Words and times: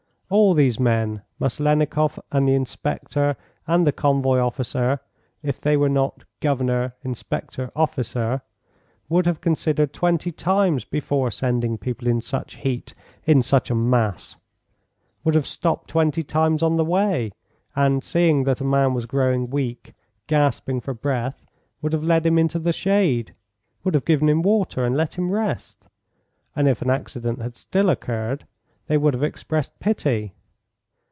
All 0.33 0.53
these 0.53 0.79
men, 0.79 1.23
Maslennikoff, 1.41 2.17
and 2.31 2.47
the 2.47 2.53
inspector, 2.53 3.35
and 3.67 3.85
the 3.85 3.91
convoy 3.91 4.39
officer, 4.39 5.01
if 5.43 5.59
they 5.59 5.75
were 5.75 5.89
not 5.89 6.23
governor, 6.39 6.93
inspector, 7.03 7.69
officer, 7.75 8.41
would 9.09 9.25
have 9.25 9.41
considered 9.41 9.91
twenty 9.91 10.31
times 10.31 10.85
before 10.85 11.31
sending 11.31 11.77
people 11.77 12.07
in 12.07 12.21
such 12.21 12.55
heat 12.55 12.93
in 13.25 13.41
such 13.41 13.69
a 13.69 13.75
mass 13.75 14.37
would 15.25 15.35
have 15.35 15.45
stopped 15.45 15.89
twenty 15.89 16.23
times 16.23 16.63
on 16.63 16.77
the 16.77 16.85
way, 16.85 17.33
and, 17.75 18.01
seeing 18.01 18.45
that 18.45 18.61
a 18.61 18.63
man 18.63 18.93
was 18.93 19.05
growing 19.07 19.49
weak, 19.49 19.93
gasping 20.27 20.79
for 20.79 20.93
breath, 20.93 21.45
would 21.81 21.91
have 21.91 22.05
led 22.05 22.25
him 22.25 22.39
into 22.39 22.57
the 22.57 22.71
shade, 22.71 23.35
would 23.83 23.95
have 23.95 24.05
given 24.05 24.29
him 24.29 24.41
water 24.43 24.85
and 24.85 24.95
let 24.95 25.15
him 25.17 25.29
rest, 25.29 25.87
and 26.55 26.69
if 26.69 26.81
an 26.81 26.89
accident 26.89 27.41
had 27.41 27.57
still 27.57 27.89
occurred 27.89 28.45
they 28.87 28.97
would 28.97 29.13
have 29.13 29.23
expressed 29.23 29.79
pity. 29.79 30.33